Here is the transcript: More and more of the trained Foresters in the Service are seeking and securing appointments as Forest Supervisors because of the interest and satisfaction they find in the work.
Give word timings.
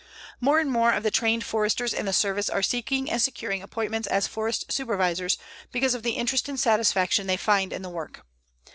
More 0.39 0.59
and 0.59 0.71
more 0.71 0.91
of 0.93 1.03
the 1.03 1.11
trained 1.11 1.43
Foresters 1.45 1.93
in 1.93 2.07
the 2.07 2.11
Service 2.11 2.49
are 2.49 2.63
seeking 2.63 3.07
and 3.11 3.21
securing 3.21 3.61
appointments 3.61 4.07
as 4.07 4.25
Forest 4.25 4.71
Supervisors 4.71 5.37
because 5.71 5.93
of 5.93 6.01
the 6.01 6.13
interest 6.13 6.49
and 6.49 6.59
satisfaction 6.59 7.27
they 7.27 7.37
find 7.37 7.71
in 7.71 7.83
the 7.83 7.89
work. 7.91 8.25